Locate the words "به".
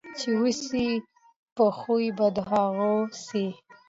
2.17-2.27